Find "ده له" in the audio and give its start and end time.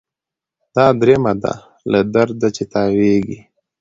1.43-1.99